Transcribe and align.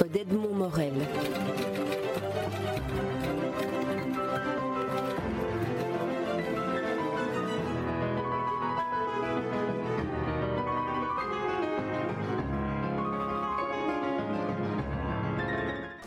d'Edmond 0.00 0.54
Morel. 0.54 0.92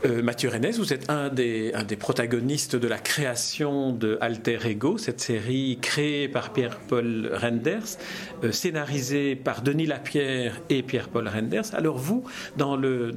Euh, 0.06 0.22
Mathieu 0.22 0.50
Rennes, 0.50 0.72
vous 0.78 0.94
êtes 0.94 1.10
un 1.10 1.30
des, 1.30 1.72
protagonistes 2.00 2.76
de 2.76 2.88
la 2.88 2.98
création 2.98 3.92
de 3.92 4.18
Alter 4.22 4.60
Ego, 4.66 4.98
cette 4.98 5.20
série 5.20 5.80
créée 5.82 6.28
par 6.28 6.54
Pierre-Paul 6.54 7.32
Renders, 7.34 7.98
euh, 8.44 8.52
scénarisée 8.52 9.36
par 9.36 9.62
Denis 9.62 9.88
Lapierre 9.88 10.62
et 10.70 10.84
Pierre-Paul 10.84 11.28
Renders. 11.28 11.74
Alors 11.74 11.98
vous, 11.98 12.24
dans 12.56 12.76
le, 12.76 13.14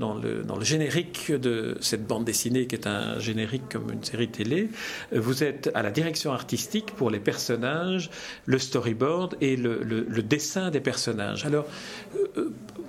générique 0.61 1.30
de 1.30 1.77
cette 1.80 2.06
bande 2.06 2.24
dessinée, 2.24 2.66
qui 2.66 2.74
est 2.74 2.87
un 2.87 3.19
générique 3.19 3.69
comme 3.70 3.91
une 3.92 4.05
série 4.05 4.28
télé, 4.28 4.70
euh, 5.12 5.20
vous 5.20 5.45
êtes 5.45 5.70
à 5.75 5.83
la 5.83 5.91
direction 5.91 6.33
artistique 6.33 6.92
pour 6.97 7.11
les 7.11 7.20
personnages, 7.20 8.11
le 8.47 8.59
storyboard 8.59 9.36
et 9.41 9.56
le, 9.56 9.78
dessin 10.23 10.70
des 10.70 10.80
personnages. 10.80 11.45
Alors, 11.45 11.66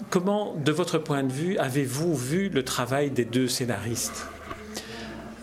comment, 0.10 0.56
de 0.56 0.72
votre 0.72 0.98
point 0.98 1.24
de 1.24 1.32
vue, 1.32 1.58
avez-vous 1.58 2.16
vu 2.16 2.50
le 2.50 2.64
travail 2.64 3.12
des 3.12 3.26
deux 3.26 3.48
scénaristes? 3.48 3.89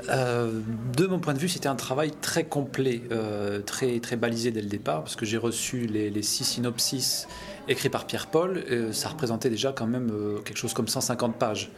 Euh, 0.08 0.60
de 0.96 1.06
mon 1.06 1.18
point 1.18 1.34
de 1.34 1.38
vue, 1.38 1.48
c'était 1.48 1.68
un 1.68 1.74
travail 1.74 2.12
très 2.20 2.44
complet, 2.44 3.02
euh, 3.10 3.60
très, 3.60 3.98
très 4.00 4.16
balisé 4.16 4.50
dès 4.50 4.62
le 4.62 4.68
départ, 4.68 5.02
parce 5.02 5.16
que 5.16 5.26
j'ai 5.26 5.38
reçu 5.38 5.86
les, 5.86 6.22
six 6.22 6.44
synopsis 6.44 7.26
écrits 7.68 7.88
par 7.88 8.06
Pierre-Paul, 8.06 8.64
ça 8.92 9.08
représentait 9.08 9.50
déjà 9.50 9.72
quand 9.72 9.86
même 9.86 10.10
euh, 10.12 10.38
quelque 10.40 10.58
chose 10.58 10.74
comme 10.74 10.88
150 10.88 11.36
pages. 11.36 11.70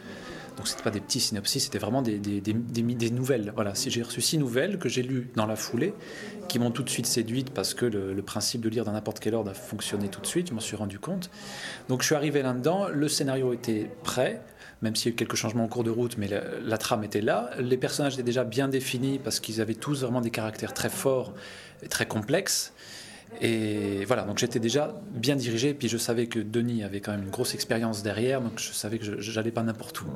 Donc 0.57 0.67
c'était 0.67 0.83
pas 0.83 0.91
des 0.91 0.99
petits 0.99 1.21
synopsis, 1.21 1.63
c'était 1.63 1.77
vraiment 1.77 2.01
des, 2.01 2.19
nouvelles. 3.11 3.53
Voilà, 3.55 3.73
j'ai 3.75 4.03
reçu 4.03 4.19
six 4.19 4.37
nouvelles 4.37 4.77
que 4.77 4.89
j'ai 4.89 5.03
lues 5.03 5.29
dans 5.35 5.45
la 5.45 5.55
foulée, 5.55 5.93
qui 6.49 6.59
m'ont 6.59 6.69
tout 6.69 6.83
de 6.83 6.89
suite 6.89 7.05
séduite 7.05 7.51
parce 7.51 7.73
que 7.73 7.85
le, 7.85 8.21
principe 8.21 8.59
de 8.59 8.67
lire 8.67 8.83
dans 8.83 8.91
n'importe 8.91 9.21
quel 9.21 9.35
ordre 9.35 9.51
a 9.51 9.53
fonctionné 9.53 10.09
tout 10.09 10.19
de 10.19 10.27
suite, 10.27 10.49
je 10.49 10.53
m'en 10.53 10.59
suis 10.59 10.75
rendu 10.75 10.99
compte. 10.99 11.29
Donc 11.87 12.01
je 12.01 12.07
suis 12.07 12.15
arrivé 12.15 12.41
là-dedans, 12.41 12.89
le 12.89 13.07
scénario 13.07 13.53
était 13.53 13.89
prêt, 14.03 14.41
même 14.81 14.95
s'il 14.95 15.07
y 15.07 15.09
a 15.09 15.13
eu 15.13 15.15
quelques 15.15 15.35
changements 15.35 15.65
en 15.65 15.67
cours 15.67 15.83
de 15.83 15.89
route, 15.89 16.17
mais 16.17 16.27
la, 16.27 16.41
la 16.63 16.77
trame 16.77 17.03
était 17.03 17.21
là. 17.21 17.49
Les 17.59 17.77
personnages 17.77 18.13
étaient 18.13 18.23
déjà 18.23 18.43
bien 18.43 18.67
définis 18.67 19.19
parce 19.19 19.39
qu'ils 19.39 19.61
avaient 19.61 19.75
tous 19.75 20.01
vraiment 20.01 20.21
des 20.21 20.31
caractères 20.31 20.73
très 20.73 20.89
forts 20.89 21.33
et 21.83 21.87
très 21.87 22.07
complexes. 22.07 22.73
Et 23.41 24.03
voilà, 24.05 24.23
donc 24.23 24.37
j'étais 24.37 24.59
déjà 24.59 24.93
bien 25.11 25.35
dirigé, 25.35 25.73
puis 25.73 25.87
je 25.87 25.97
savais 25.97 26.25
que 26.25 26.39
Denis 26.39 26.83
avait 26.83 26.99
quand 26.99 27.11
même 27.11 27.23
une 27.23 27.29
grosse 27.29 27.53
expérience 27.53 28.03
derrière, 28.03 28.41
donc 28.41 28.53
je 28.57 28.73
savais 28.73 28.97
que 28.97 29.21
je 29.21 29.35
n'allais 29.35 29.51
pas 29.51 29.63
n'importe 29.63 30.01
où. 30.01 30.07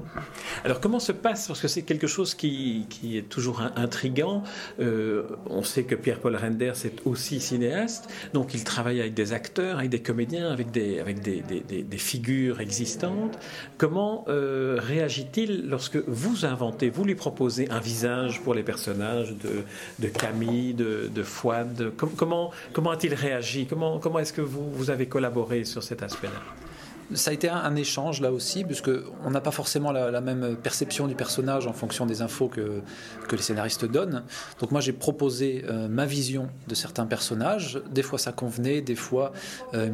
Alors 0.65 0.81
comment 0.81 0.99
se 0.99 1.11
passe, 1.11 1.47
parce 1.47 1.61
que 1.61 1.67
c'est 1.67 1.83
quelque 1.83 2.07
chose 2.07 2.33
qui, 2.33 2.85
est 3.03 3.29
toujours 3.29 3.61
intrigant, 3.75 4.43
euh, 4.79 5.23
on 5.49 5.63
sait 5.63 5.83
que 5.83 5.95
Pierre-Paul 5.95 6.35
Renders 6.35 6.85
est 6.85 7.05
aussi 7.05 7.39
cinéaste, 7.39 8.09
donc 8.33 8.53
il 8.53 8.63
travaille 8.63 8.99
avec 8.99 9.13
des 9.13 9.31
acteurs, 9.31 9.77
avec 9.77 9.89
des 9.89 10.01
comédiens, 10.01 10.51
avec 10.51 10.71
des, 10.71 11.97
figures 11.97 12.59
existantes. 12.59 13.39
Comment 13.77 14.25
euh, 14.27 14.77
réagit-il 14.81 15.69
lorsque 15.69 15.97
vous 16.07 16.45
inventez, 16.45 16.89
vous 16.89 17.05
lui 17.05 17.15
proposez 17.15 17.69
un 17.69 17.79
visage 17.79 18.41
pour 18.41 18.53
les 18.53 18.63
personnages 18.63 19.31
de, 19.31 19.63
de 19.99 20.07
Camille, 20.09 20.73
de, 20.73 21.09
de 21.13 21.23
Fouad? 21.23 21.91
Comment, 22.17 22.51
comment 22.73 22.91
a-t-il 23.03 23.13
réagi 23.15 23.65
Comment, 23.65 23.99
comment 23.99 24.19
est-ce 24.19 24.33
que 24.33 24.41
vous, 24.41 24.71
vous 24.71 24.89
avez 24.89 25.07
collaboré 25.07 25.65
sur 25.65 25.83
cet 25.83 26.03
aspect-là? 26.03 26.62
Ça 27.15 27.31
a 27.31 27.33
été 27.33 27.49
un, 27.49 27.75
échange 27.75 28.21
là 28.21 28.31
aussi, 28.31 28.63
puisque 28.63 28.91
on 29.23 29.31
n'a 29.31 29.41
pas 29.41 29.51
forcément 29.51 29.91
la, 29.91 30.21
même 30.21 30.55
perception 30.55 31.07
du 31.07 31.15
personnage 31.15 31.67
en 31.67 31.73
fonction 31.73 32.05
des 32.05 32.21
infos 32.21 32.47
que, 32.47 32.81
les 33.31 33.41
scénaristes 33.41 33.85
donnent. 33.85 34.23
Donc 34.59 34.71
moi 34.71 34.79
j'ai 34.79 34.93
proposé 34.93 35.65
euh, 35.67 35.87
ma 35.87 36.05
vision 36.05 36.49
de 36.67 36.75
certains 36.75 37.07
personnages. 37.07 37.81
Des 37.89 38.03
fois 38.03 38.19
ça 38.19 38.31
convenait, 38.31 38.81
des 38.81 38.95
fois 38.95 39.33
euh, 39.73 39.89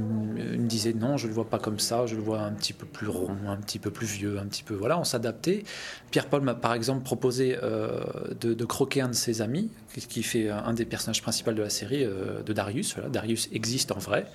il 0.53 0.61
me 0.61 0.67
disait 0.67 0.93
non, 0.93 1.15
je 1.15 1.27
le 1.27 1.33
vois 1.33 1.49
pas 1.49 1.57
comme 1.57 1.79
ça, 1.79 2.05
je 2.05 2.15
le 2.15 2.21
vois 2.21 2.41
un 2.41 2.51
petit 2.51 2.73
peu 2.73 2.85
plus 2.85 3.07
rond, 3.07 3.37
un 3.47 3.55
petit 3.55 3.79
peu 3.79 3.91
plus 3.91 4.07
vieux, 4.07 4.39
un 4.39 4.45
petit 4.45 4.63
peu 4.63 4.73
voilà, 4.73 4.99
on 4.99 5.05
s'adaptait. 5.05 5.63
Pierre-Paul 6.11 6.41
m'a 6.41 6.53
par 6.53 6.73
exemple 6.73 7.03
proposé 7.03 7.57
euh, 7.63 8.01
de, 8.41 8.65
croquer 8.65 9.01
un 9.01 9.09
de 9.09 9.13
ses 9.13 9.41
amis, 9.41 9.71
qui 10.09 10.21
fait 10.21 10.49
un 10.49 10.73
des 10.73 10.85
personnages 10.85 11.21
principaux 11.21 11.51
de 11.51 11.61
la 11.61 11.69
série, 11.69 12.05
de 12.05 12.53
Darius. 12.53 12.95
Darius 13.11 13.49
existe 13.51 13.91
en 13.91 13.99
vrai. 13.99 14.25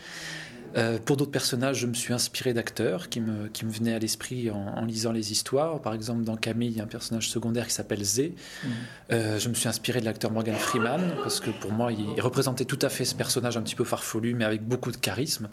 Euh, 0.76 0.98
pour 1.04 1.16
d'autres 1.16 1.30
personnages, 1.30 1.78
je 1.78 1.86
me 1.86 1.94
suis 1.94 2.12
inspiré 2.12 2.52
d'acteurs 2.52 3.08
qui 3.08 3.20
me, 3.20 3.48
qui 3.48 3.64
me 3.64 3.70
venaient 3.70 3.94
à 3.94 3.98
l'esprit 3.98 4.50
en, 4.50 4.84
lisant 4.84 5.12
les 5.12 5.30
histoires. 5.30 5.80
Par 5.80 5.94
exemple, 5.94 6.24
dans 6.24 6.36
Camille, 6.36 6.70
il 6.70 6.76
y 6.76 6.80
a 6.80 6.84
un 6.84 6.88
personnage 6.88 7.28
secondaire 7.28 7.66
qui 7.66 7.74
s'appelle 7.74 8.02
Zé. 8.02 8.34
Mm. 8.34 8.68
Euh, 9.12 9.38
je 9.38 9.48
me 9.48 9.54
suis 9.54 9.68
inspiré 9.68 10.00
de 10.00 10.04
l'acteur 10.04 10.30
Morgan 10.30 10.56
Freeman, 10.56 11.14
parce 11.22 11.40
que 11.40 11.50
pour 11.50 11.72
moi, 11.72 11.92
il 11.92 12.20
représentait 12.20 12.64
tout 12.64 12.78
à 12.82 12.88
fait 12.88 13.04
ce 13.04 13.14
personnage 13.14 13.56
un 13.56 13.62
petit 13.62 13.76
peu 13.76 13.84
farfelu, 13.84 14.34
mais 14.34 14.44
avec 14.44 14.66
beaucoup 14.66 14.90
de 14.90 14.96
charisme. 14.96 15.48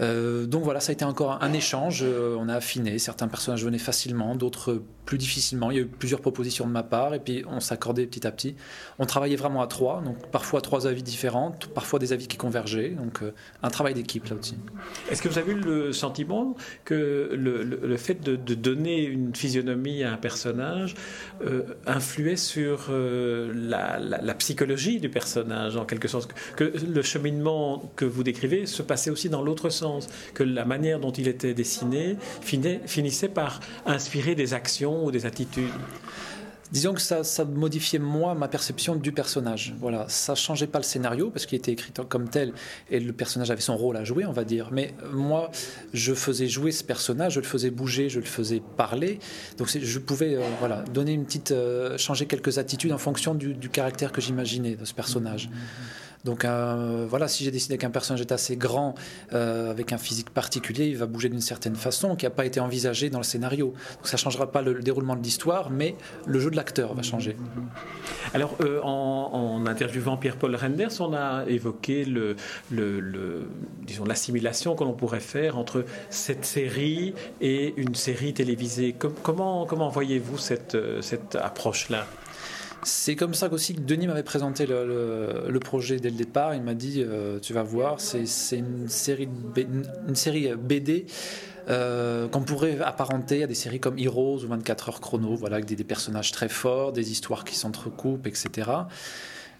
Euh, 0.00 0.46
donc 0.46 0.64
voilà, 0.64 0.80
ça 0.80 0.90
a 0.90 0.92
été 0.94 1.04
encore 1.04 1.42
un 1.42 1.52
échange. 1.52 2.00
Euh, 2.02 2.36
on 2.38 2.48
a 2.48 2.54
affiné. 2.54 2.98
Certains 2.98 3.28
personnages 3.28 3.64
venaient 3.64 3.78
facilement, 3.78 4.34
d'autres 4.34 4.82
plus 5.10 5.18
difficilement. 5.18 5.72
Il 5.72 5.76
y 5.76 5.80
a 5.80 5.82
eu 5.82 5.86
plusieurs 5.86 6.20
propositions 6.20 6.68
de 6.68 6.70
ma 6.70 6.84
part 6.84 7.14
et 7.14 7.18
puis 7.18 7.42
on 7.48 7.58
s'accordait 7.58 8.06
petit 8.06 8.28
à 8.28 8.30
petit. 8.30 8.54
On 9.00 9.06
travaillait 9.06 9.34
vraiment 9.34 9.60
à 9.60 9.66
trois, 9.66 10.02
donc 10.02 10.24
parfois 10.30 10.60
trois 10.60 10.86
avis 10.86 11.02
différents, 11.02 11.52
parfois 11.74 11.98
des 11.98 12.12
avis 12.12 12.28
qui 12.28 12.36
convergeaient. 12.36 12.90
Donc 12.90 13.20
euh, 13.22 13.32
un 13.64 13.70
travail 13.70 13.92
d'équipe 13.92 14.24
là 14.26 14.36
aussi. 14.38 14.54
Est-ce 15.10 15.20
que 15.20 15.28
vous 15.28 15.38
avez 15.38 15.50
eu 15.50 15.56
le 15.56 15.92
sentiment 15.92 16.54
que 16.84 17.30
le, 17.32 17.96
fait 17.96 18.22
de, 18.22 18.36
donner 18.54 19.02
une 19.02 19.34
physionomie 19.34 20.04
à 20.04 20.12
un 20.12 20.16
personnage 20.16 20.94
influait 21.86 22.36
sur 22.36 22.88
la, 22.92 24.34
psychologie 24.38 25.00
du 25.00 25.08
personnage 25.08 25.76
en 25.76 25.86
quelque 25.86 26.06
sorte? 26.06 26.32
Que 26.54 26.64
le 26.64 27.02
cheminement 27.02 27.90
que 27.96 28.04
vous 28.04 28.22
décrivez 28.22 28.66
se 28.66 28.82
passait 28.82 29.10
aussi 29.10 29.28
dans 29.28 29.42
l'autre 29.42 29.70
sens 29.70 30.08
que 30.34 30.44
la 30.44 30.64
manière 30.64 31.00
dont 31.00 31.10
il 31.10 31.26
était 31.26 31.52
dessiné 31.52 32.16
finissait 32.42 33.28
par 33.28 33.58
inspirer 33.86 34.36
des 34.36 34.54
actions 34.54 34.99
ou 35.04 35.10
des 35.10 35.26
attitudes. 35.26 35.70
Disons 36.72 36.94
que 36.94 37.00
ça, 37.00 37.24
ça, 37.24 37.44
modifiait 37.44 37.98
moi 37.98 38.34
ma 38.34 38.46
perception 38.46 38.94
du 38.94 39.10
personnage. 39.10 39.74
Voilà, 39.80 40.06
ça 40.08 40.36
changeait 40.36 40.68
pas 40.68 40.78
le 40.78 40.84
scénario 40.84 41.30
parce 41.30 41.44
qu'il 41.44 41.58
était 41.58 41.72
écrit 41.72 41.92
comme 42.08 42.28
tel 42.28 42.52
et 42.90 43.00
le 43.00 43.12
personnage 43.12 43.50
avait 43.50 43.60
son 43.60 43.76
rôle 43.76 43.96
à 43.96 44.04
jouer, 44.04 44.24
on 44.24 44.32
va 44.32 44.44
dire. 44.44 44.68
Mais 44.70 44.94
moi, 45.12 45.50
je 45.92 46.14
faisais 46.14 46.46
jouer 46.46 46.70
ce 46.70 46.84
personnage, 46.84 47.34
je 47.34 47.40
le 47.40 47.46
faisais 47.46 47.70
bouger, 47.70 48.08
je 48.08 48.20
le 48.20 48.26
faisais 48.26 48.62
parler. 48.76 49.18
Donc 49.58 49.68
je 49.76 49.98
pouvais 49.98 50.36
euh, 50.36 50.42
voilà 50.60 50.84
donner 50.94 51.12
une 51.12 51.24
petite, 51.24 51.50
euh, 51.50 51.98
changer 51.98 52.26
quelques 52.26 52.58
attitudes 52.58 52.92
en 52.92 52.98
fonction 52.98 53.34
du, 53.34 53.56
caractère 53.68 54.12
que 54.12 54.20
j'imaginais 54.20 54.76
de 54.76 54.84
ce 54.84 54.94
personnage. 54.94 55.48
Mmh, 55.48 55.52
mmh, 55.52 55.56
mmh. 55.56 56.09
Donc 56.24 56.44
euh, 56.44 57.06
voilà, 57.08 57.28
si 57.28 57.44
j'ai 57.44 57.50
décidé 57.50 57.78
qu'un 57.78 57.90
personnage 57.90 58.20
est 58.20 58.32
assez 58.32 58.56
grand, 58.56 58.94
euh, 59.32 59.70
avec 59.70 59.92
un 59.92 59.98
physique 59.98 60.30
particulier, 60.30 60.86
il 60.86 60.96
va 60.96 61.06
bouger 61.06 61.28
d'une 61.28 61.40
certaine 61.40 61.76
façon 61.76 62.14
qui 62.16 62.26
n'a 62.26 62.30
pas 62.30 62.44
été 62.44 62.60
envisagée 62.60 63.08
dans 63.10 63.18
le 63.18 63.24
scénario. 63.24 63.68
Donc 63.96 64.06
ça 64.06 64.16
ne 64.16 64.20
changera 64.20 64.50
pas 64.52 64.60
le, 64.62 64.80
déroulement 64.82 65.16
de 65.16 65.22
l'histoire, 65.22 65.70
mais 65.70 65.96
le 66.26 66.38
jeu 66.38 66.50
de 66.50 66.56
l'acteur 66.56 66.94
va 66.94 67.02
changer. 67.02 67.36
Alors 68.34 68.54
euh, 68.60 68.80
en, 68.82 69.64
interviewant 69.66 70.16
Pierre-Paul 70.16 70.56
Renders, 70.56 71.00
on 71.00 71.14
a 71.14 71.44
évoqué 71.46 72.06
l'assimilation 74.06 74.74
que 74.74 74.84
l'on 74.84 74.92
pourrait 74.92 75.20
faire 75.20 75.56
entre 75.56 75.84
cette 76.10 76.44
série 76.44 77.14
et 77.40 77.72
une 77.76 77.94
série 77.94 78.34
télévisée. 78.34 78.94
comment, 79.22 79.88
voyez-vous 79.88 80.36
cette 80.38 80.76
approche-là? 81.40 82.06
C'est 82.82 83.16
comme 83.16 83.34
ça 83.34 83.52
aussi 83.52 83.74
que 83.74 83.80
Denis 83.80 84.06
m'avait 84.06 84.22
présenté 84.22 84.66
le, 84.66 85.58
projet 85.60 85.98
dès 85.98 86.10
le 86.10 86.16
départ. 86.16 86.54
Il 86.54 86.62
m'a 86.62 86.74
dit 86.74 87.04
euh, 87.06 87.38
Tu 87.40 87.52
vas 87.52 87.62
voir, 87.62 88.00
c'est 88.00 88.24
une 88.56 88.88
série, 88.88 89.28
une 89.56 90.14
série 90.14 90.54
BD 90.56 91.06
euh, 91.68 92.26
qu'on 92.28 92.42
pourrait 92.42 92.80
apparenter 92.80 93.44
à 93.44 93.46
des 93.46 93.54
séries 93.54 93.80
comme 93.80 93.98
Heroes 93.98 94.44
ou 94.44 94.48
24 94.48 94.88
heures 94.88 95.00
chrono, 95.00 95.36
voilà, 95.36 95.56
avec 95.56 95.66
des, 95.66 95.84
personnages 95.84 96.32
très 96.32 96.48
forts, 96.48 96.92
des 96.92 97.12
histoires 97.12 97.44
qui 97.44 97.54
s'entrecoupent, 97.54 98.26
etc. 98.26 98.70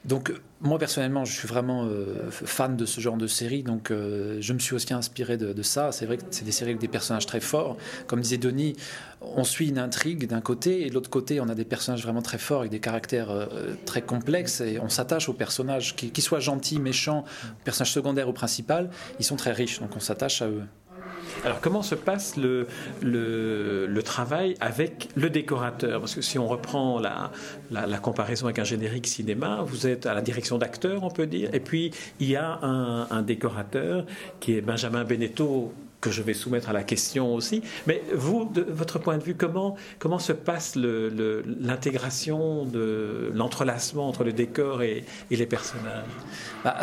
Donc 0.05 0.33
moi 0.61 0.79
personnellement, 0.79 1.25
je 1.25 1.33
suis 1.33 1.49
vraiment 1.49 1.85
euh, 1.85 2.31
fan 2.31 2.77
de 2.77 2.87
ce 2.87 3.01
genre 3.01 3.17
de 3.17 3.27
série, 3.27 3.63
donc 3.63 3.91
euh, 3.91 4.39
je 4.41 4.53
me 4.53 4.59
suis 4.59 4.75
aussi 4.75 4.93
inspiré 4.95 5.37
de, 5.37 5.63
ça. 5.63 5.93
C'est 5.93 6.07
vrai 6.07 6.17
que 6.17 6.23
c'est 6.31 6.45
des 6.45 6.53
séries 6.53 6.71
avec 6.71 6.81
des 6.81 6.89
personnages 6.89 7.27
très 7.27 7.41
forts. 7.41 7.77
Comme 8.07 8.21
disait 8.21 8.39
Denis, 8.39 8.77
on 9.21 9.45
suit 9.45 9.69
une 9.69 9.79
intrigue 9.79 10.27
d'un 10.27 10.41
côté, 10.41 10.87
et 10.87 10.91
de 10.91 10.95
l'autre 10.95 11.11
côté, 11.11 11.41
on 11.41 11.49
a 11.49 11.55
des 11.55 11.65
personnages 11.65 12.03
vraiment 12.03 12.23
très 12.23 12.39
forts, 12.39 12.61
avec 12.61 12.71
des 12.71 12.81
caractères 12.81 13.31
euh, 13.31 13.47
très 13.85 14.03
complexes, 14.03 14.61
et 14.61 14.79
on 14.81 14.89
s'attache 14.89 15.29
aux 15.29 15.35
personnages, 15.35 15.97
qu'ils 15.97 16.23
soient 16.23 16.41
gentils, 16.41 16.81
méchants, 16.81 17.25
personnages 17.65 17.93
secondaires 17.93 18.29
ou 18.29 18.33
principaux, 18.33 18.89
ils 19.19 19.25
sont 19.25 19.37
très 19.37 19.53
riches, 19.53 19.81
donc 19.81 19.97
on 19.97 20.01
s'attache 20.01 20.43
à 20.43 20.49
eux. 20.49 20.63
Alors 21.45 21.61
comment 21.61 21.83
se 21.83 21.95
passe 21.95 22.37
le, 22.37 22.67
le, 23.01 24.03
travail 24.03 24.57
avec 24.61 25.09
le 25.17 25.31
décorateur? 25.31 26.01
Parce 26.01 26.15
que 26.15 26.21
si 26.21 26.39
on 26.39 26.47
reprend 26.47 26.99
la, 26.99 27.31
la, 27.71 27.99
comparaison 27.99 28.47
avec 28.47 28.59
un 28.59 28.65
générique 28.65 29.07
cinéma, 29.07 29.63
vous 29.65 29.87
êtes 29.87 30.07
à 30.07 30.15
la 30.15 30.21
direction 30.21 30.59
d'acteurs, 30.59 31.03
on 31.03 31.11
peut 31.11 31.27
dire, 31.27 31.49
et 31.55 31.61
puis 31.61 31.93
il 32.19 32.29
y 32.29 32.37
a 32.37 32.59
un, 32.63 33.07
un 33.11 33.23
décorateur 33.23 34.05
qui 34.41 34.55
est 34.55 34.61
Benjamin 34.61 35.05
Beneteau 35.05 35.73
que 36.01 36.11
je 36.11 36.23
vais 36.23 36.35
soumettre 36.35 36.71
à 36.71 36.73
la 36.73 36.83
question 36.83 37.35
aussi. 37.35 37.63
Mais 37.87 38.03
vous, 38.15 38.47
de 38.47 38.63
votre 38.63 38.99
point 38.99 39.19
de 39.19 39.23
vue, 39.23 39.35
comment, 39.35 39.77
comment 39.99 40.19
se 40.19 40.33
passe 40.33 40.77
l'intégration, 40.77 42.65
de 42.65 43.31
l'entrelacement 43.35 44.09
entre 44.09 44.25
le 44.25 44.33
décor 44.33 44.83
et, 44.83 45.05
les 45.31 45.47
personnages? 45.47 46.05
Bah, 46.65 46.77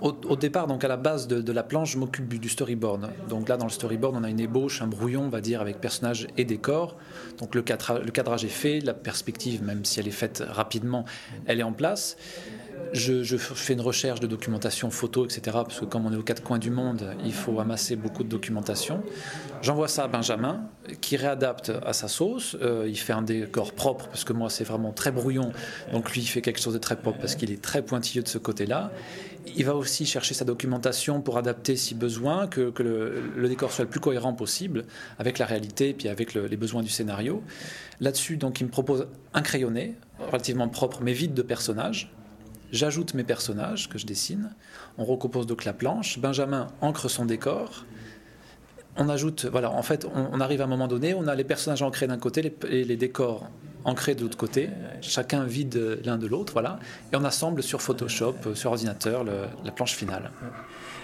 au, 0.00 0.36
départ, 0.36 0.66
donc 0.66 0.84
à 0.84 0.88
la 0.88 0.96
base 0.96 1.28
de, 1.28 1.52
la 1.52 1.62
planche, 1.62 1.92
je 1.92 1.98
m'occupe 1.98 2.28
du 2.28 2.48
storyboard. 2.48 3.10
Donc 3.28 3.48
là, 3.48 3.56
dans 3.56 3.66
le 3.66 3.70
storyboard, 3.70 4.16
on 4.16 4.24
a 4.24 4.30
une 4.30 4.40
ébauche, 4.40 4.82
un 4.82 4.86
brouillon, 4.86 5.22
on 5.22 5.28
va 5.28 5.40
dire, 5.40 5.60
avec 5.60 5.80
personnages 5.80 6.26
et 6.36 6.44
décors. 6.44 6.96
Donc 7.38 7.54
le, 7.54 7.62
le 7.62 8.10
cadrage 8.10 8.44
est 8.44 8.48
fait, 8.48 8.80
la 8.80 8.94
perspective, 8.94 9.62
même 9.62 9.84
si 9.84 10.00
elle 10.00 10.08
est 10.08 10.12
faite 10.12 10.42
rapidement, 10.46 11.04
elle 11.46 11.60
est 11.60 11.64
en 11.64 11.72
place. 11.72 12.16
Je, 12.92 13.36
fais 13.36 13.74
une 13.74 13.80
recherche 13.80 14.20
de 14.20 14.26
documentation 14.26 14.90
photo, 14.90 15.26
etc. 15.26 15.40
Parce 15.52 15.80
que 15.80 15.84
comme 15.84 16.06
on 16.06 16.12
est 16.12 16.16
aux 16.16 16.22
quatre 16.22 16.42
coins 16.42 16.58
du 16.58 16.70
monde, 16.70 17.14
il 17.24 17.34
faut 17.34 17.60
amasser 17.60 17.96
beaucoup 17.96 18.24
de 18.24 18.28
documentation. 18.28 19.02
J'envoie 19.60 19.88
ça 19.88 20.04
à 20.04 20.08
Benjamin, 20.08 20.62
qui 21.00 21.16
réadapte 21.16 21.70
à 21.84 21.92
sa 21.92 22.08
sauce. 22.08 22.56
Euh, 22.62 22.86
il 22.88 22.96
fait 22.96 23.12
un 23.12 23.22
décor 23.22 23.72
propre, 23.72 24.08
parce 24.08 24.24
que 24.24 24.32
moi, 24.32 24.48
c'est 24.48 24.64
vraiment 24.64 24.92
très 24.92 25.10
brouillon. 25.10 25.52
Donc 25.92 26.12
lui, 26.12 26.22
il 26.22 26.26
fait 26.26 26.40
quelque 26.40 26.60
chose 26.60 26.74
de 26.74 26.78
très 26.78 26.96
propre, 26.96 27.18
parce 27.18 27.34
qu'il 27.34 27.50
est 27.52 27.60
très 27.60 27.82
pointilleux 27.82 28.22
de 28.22 28.28
ce 28.28 28.38
côté-là. 28.38 28.90
Il 29.56 29.64
va 29.64 29.74
aussi 29.74 30.06
chercher 30.06 30.34
sa 30.34 30.44
documentation 30.44 31.20
pour 31.20 31.38
adapter, 31.38 31.76
si 31.76 31.94
besoin, 31.94 32.46
que, 32.46 32.72
le, 32.78 33.48
décor 33.48 33.72
soit 33.72 33.84
le 33.84 33.90
plus 33.90 34.00
cohérent 34.00 34.32
possible 34.32 34.84
avec 35.18 35.38
la 35.38 35.46
réalité 35.46 35.90
et 35.90 35.94
puis 35.94 36.08
avec 36.08 36.34
les 36.34 36.56
besoins 36.56 36.82
du 36.82 36.90
scénario. 36.90 37.42
Là-dessus, 38.00 38.36
donc, 38.36 38.60
il 38.60 38.64
me 38.64 38.70
propose 38.70 39.06
un 39.34 39.42
crayonné, 39.42 39.96
relativement 40.18 40.68
propre, 40.68 41.00
mais 41.02 41.12
vide 41.12 41.34
de 41.34 41.42
personnages 41.42 42.12
J'ajoute 42.70 43.14
mes 43.14 43.24
personnages 43.24 43.88
que 43.88 43.98
je 43.98 44.04
dessine. 44.04 44.50
On 44.98 45.04
recompose 45.04 45.46
donc 45.46 45.64
la 45.64 45.72
planche. 45.72 46.18
Benjamin 46.18 46.66
ancre 46.82 47.08
son 47.08 47.24
décor. 47.24 47.86
On 48.96 49.08
ajoute, 49.08 49.46
voilà, 49.46 49.70
en 49.70 49.82
fait, 49.82 50.06
on, 50.12 50.40
arrive 50.40 50.60
à 50.60 50.64
un 50.64 50.68
moment 50.68 50.88
donné, 50.88 51.14
on 51.14 51.28
a 51.28 51.34
les 51.36 51.44
personnages 51.44 51.82
ancrés 51.82 52.08
d'un 52.08 52.18
côté 52.18 52.52
et 52.68 52.84
les, 52.84 52.96
décors 52.96 53.48
ancrés 53.84 54.14
de 54.14 54.22
l'autre 54.22 54.36
côté, 54.36 54.70
chacun 55.00 55.44
vide 55.44 56.00
l'un 56.04 56.18
de 56.18 56.26
l'autre, 56.26 56.52
voilà, 56.52 56.78
et 57.12 57.16
on 57.16 57.24
assemble 57.24 57.62
sur 57.62 57.80
Photoshop, 57.80 58.54
sur 58.54 58.70
ordinateur, 58.70 59.24
la 59.24 59.72
planche 59.72 59.94
finale. 59.94 60.30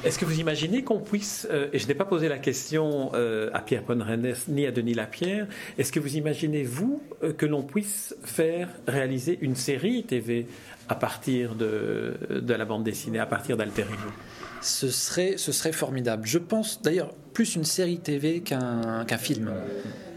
Est-ce 0.05 0.19
que 0.19 0.26
vous 0.26 0.38
imaginez 0.38 0.85
qu'on 0.85 1.00
puisse, 1.00 1.49
euh, 1.50 1.69
et 1.73 1.79
je 1.79 1.88
n'ai 1.88 1.94
pas 1.94 2.05
posé 2.05 2.29
la 2.29 2.37
question 2.37 3.12
euh, 3.15 3.49
à 3.55 3.61
Pierre 3.61 3.82
Ponrenes 3.82 4.35
ni 4.49 4.67
à 4.67 4.71
Denis 4.71 4.93
Lapierre, 4.93 5.47
est-ce 5.79 5.91
que 5.93 5.99
vous 5.99 6.17
imaginez, 6.19 6.62
vous, 6.62 7.03
euh, 7.23 7.32
que 7.32 7.47
l'on 7.47 7.62
puisse 7.62 8.15
faire 8.23 8.69
réaliser 8.87 9.38
une 9.41 9.56
série 9.56 10.05
TV 10.05 10.47
à 10.91 10.94
partir 10.94 11.55
de, 11.55 12.19
de 12.29 12.55
la 12.55 12.67
bande 12.67 12.85
dessinée, 12.85 13.19
à 13.19 13.25
partir 13.25 13.56
d'Alter 13.56 13.82
Ego? 13.82 14.12
Ce 14.61 14.91
serait, 14.91 15.38
ce 15.38 15.53
serait 15.53 15.73
formidable. 15.73 16.27
Je 16.27 16.38
pense 16.38 16.82
d'ailleurs 16.82 17.15
plus 17.32 17.56
une 17.56 17.65
série 17.65 17.99
TV 17.99 18.41
qu'un 18.41 19.06
qu'un 19.06 19.19
film. 19.19 19.50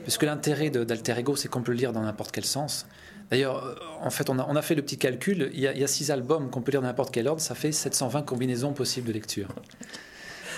Parce 0.07 0.17
que 0.17 0.25
l'intérêt 0.25 0.69
d'Alter 0.69 1.19
Ego, 1.19 1.35
c'est 1.35 1.49
qu'on 1.49 1.61
peut 1.61 1.73
le 1.73 1.77
lire 1.77 1.91
dans 1.91 1.99
n'importe 1.99 2.31
quel 2.31 2.45
sens. 2.45 2.85
D'ailleurs, 3.29 3.61
euh, 3.61 3.75
en 4.01 4.09
fait, 4.09 4.29
on 4.29 4.39
a, 4.39 4.47
on 4.47 4.55
a, 4.55 4.61
fait 4.61 4.73
le 4.73 4.81
petit 4.81 4.97
calcul. 4.97 5.51
Il 5.53 5.59
y 5.59 5.67
a, 5.67 5.73
il 5.73 5.81
y 5.81 5.83
a 5.83 5.87
six 5.87 6.11
albums 6.11 6.49
qu'on 6.49 6.61
peut 6.61 6.71
lire 6.71 6.79
dans 6.79 6.87
n'importe 6.87 7.13
quel 7.13 7.27
ordre. 7.27 7.41
Ça 7.41 7.55
fait 7.55 7.73
720 7.73 8.21
combinaisons 8.21 8.71
possibles 8.71 9.05
de 9.09 9.11
lecture. 9.11 9.49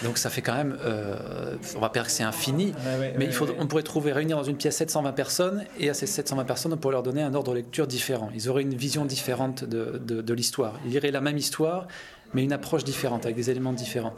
Donc 0.04 0.20
ça 0.20 0.30
fait 0.30 0.44
quand 0.44 0.54
même, 0.54 0.78
euh, 0.86 1.56
on 1.76 1.80
va 1.80 1.90
dire 1.90 2.04
que 2.04 2.12
c'est 2.12 2.24
infini, 2.24 2.74
mais 3.18 3.26
il 3.26 3.34
faut, 3.34 3.48
on 3.58 3.66
pourrait 3.66 3.82
trouver 3.82 4.14
réunir 4.14 4.38
dans 4.38 4.44
une 4.44 4.56
pièce 4.56 4.78
720 4.78 5.14
personnes 5.14 5.66
et 5.80 5.90
à 5.90 5.96
ces 5.96 6.06
720 6.06 6.46
personnes, 6.46 6.72
on 6.72 6.78
pourrait 6.78 6.94
leur 6.94 7.04
donner 7.04 7.24
un 7.24 7.34
ordre 7.34 7.52
de 7.52 7.58
lecture 7.58 7.88
différent. 7.88 8.30
Ils 8.36 8.50
auraient 8.50 8.62
une 8.62 8.76
vision 8.76 9.04
différente 9.04 9.66
de, 9.66 10.00
de, 10.02 10.22
de 10.22 10.34
l'histoire. 10.34 10.80
Ils 10.86 10.92
liraient 10.92 11.12
la 11.12 11.22
même 11.22 11.38
histoire, 11.38 11.88
mais 12.34 12.44
une 12.44 12.54
approche 12.54 12.84
différente, 12.84 13.26
avec 13.26 13.36
des 13.36 13.50
éléments 13.50 13.74
différents. 13.74 14.14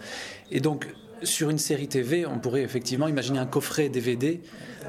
Et 0.51 0.59
donc, 0.59 0.87
sur 1.23 1.49
une 1.49 1.57
série 1.57 1.87
TV, 1.87 2.25
on 2.25 2.39
pourrait 2.39 2.63
effectivement 2.63 3.07
imaginer 3.07 3.39
un 3.39 3.45
coffret 3.45 3.89
DVD 3.89 4.41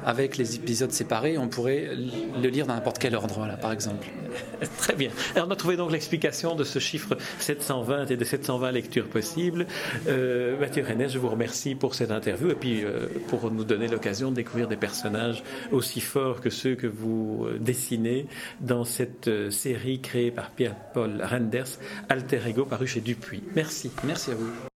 avec 0.05 0.37
les 0.37 0.55
épisodes 0.55 0.91
séparés. 0.91 1.37
On 1.37 1.47
pourrait 1.47 1.89
le 1.95 2.49
lire 2.49 2.65
dans 2.65 2.73
n'importe 2.73 2.99
quel 2.99 3.15
ordre, 3.15 3.35
voilà, 3.37 3.57
par 3.57 3.71
exemple. 3.71 4.07
Très 4.77 4.95
bien. 4.95 5.09
Alors, 5.35 5.47
on 5.47 5.51
a 5.51 5.55
trouvé 5.55 5.77
donc 5.77 5.91
l'explication 5.91 6.55
de 6.55 6.63
ce 6.63 6.79
chiffre 6.79 7.17
720 7.39 8.11
et 8.11 8.17
de 8.17 8.23
720 8.23 8.71
lectures 8.71 9.07
possibles. 9.07 9.67
Euh, 10.07 10.59
Mathieu 10.59 10.83
René, 10.87 11.09
je 11.09 11.19
vous 11.19 11.29
remercie 11.29 11.75
pour 11.75 11.95
cette 11.95 12.11
interview 12.11 12.49
et 12.49 12.55
puis 12.55 12.83
euh, 12.83 13.07
pour 13.27 13.51
nous 13.51 13.63
donner 13.63 13.87
l'occasion 13.87 14.31
de 14.31 14.35
découvrir 14.35 14.67
des 14.67 14.77
personnages 14.77 15.43
aussi 15.71 16.01
forts 16.01 16.41
que 16.41 16.49
ceux 16.49 16.75
que 16.75 16.87
vous 16.87 17.45
euh, 17.45 17.59
dessinez 17.59 18.27
dans 18.61 18.83
cette 18.83 19.29
série 19.51 20.01
créée 20.01 20.31
par 20.31 20.51
Pierre-Paul 20.51 21.23
Renders, 21.23 21.79
Alter 22.09 22.39
Ego, 22.47 22.65
paru 22.65 22.87
chez 22.87 23.01
Dupuis. 23.01 23.43
Merci. 23.55 23.91
Merci 24.03 24.31
à 24.31 24.35
vous. 24.35 24.72